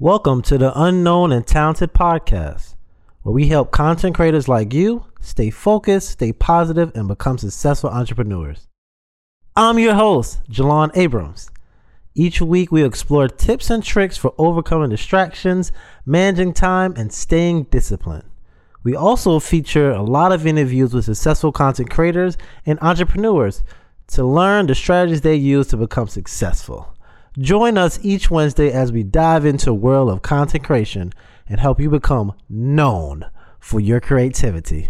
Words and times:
Welcome 0.00 0.42
to 0.42 0.58
the 0.58 0.72
Unknown 0.74 1.30
and 1.30 1.46
Talented 1.46 1.92
Podcast, 1.92 2.74
where 3.22 3.32
we 3.32 3.46
help 3.46 3.70
content 3.70 4.16
creators 4.16 4.48
like 4.48 4.74
you 4.74 5.04
stay 5.20 5.50
focused, 5.50 6.10
stay 6.10 6.32
positive, 6.32 6.90
and 6.96 7.06
become 7.06 7.38
successful 7.38 7.90
entrepreneurs. 7.90 8.66
I'm 9.54 9.78
your 9.78 9.94
host, 9.94 10.40
Jelan 10.50 10.90
Abrams. 10.96 11.48
Each 12.12 12.40
week, 12.40 12.72
we 12.72 12.82
explore 12.82 13.28
tips 13.28 13.70
and 13.70 13.84
tricks 13.84 14.16
for 14.16 14.34
overcoming 14.36 14.90
distractions, 14.90 15.70
managing 16.04 16.54
time, 16.54 16.94
and 16.96 17.12
staying 17.12 17.68
disciplined. 17.70 18.28
We 18.82 18.96
also 18.96 19.38
feature 19.38 19.92
a 19.92 20.02
lot 20.02 20.32
of 20.32 20.44
interviews 20.44 20.92
with 20.92 21.04
successful 21.04 21.52
content 21.52 21.90
creators 21.90 22.36
and 22.66 22.80
entrepreneurs 22.82 23.62
to 24.08 24.24
learn 24.24 24.66
the 24.66 24.74
strategies 24.74 25.20
they 25.20 25.36
use 25.36 25.68
to 25.68 25.76
become 25.76 26.08
successful. 26.08 26.93
Join 27.38 27.76
us 27.76 27.98
each 28.00 28.30
Wednesday 28.30 28.70
as 28.70 28.92
we 28.92 29.02
dive 29.02 29.44
into 29.44 29.70
a 29.70 29.74
world 29.74 30.08
of 30.08 30.22
content 30.22 30.62
creation 30.62 31.12
and 31.48 31.58
help 31.58 31.80
you 31.80 31.90
become 31.90 32.32
known 32.48 33.26
for 33.58 33.80
your 33.80 34.00
creativity. 34.00 34.88